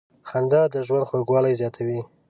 •خندا 0.29 0.61
د 0.73 0.75
ژوند 0.87 1.07
خوږوالی 1.09 1.53
زیاتوي. 1.61 1.99